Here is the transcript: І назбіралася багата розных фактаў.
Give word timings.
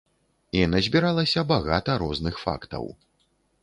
І 0.59 0.63
назбіралася 0.71 1.45
багата 1.53 2.01
розных 2.07 2.45
фактаў. 2.49 2.95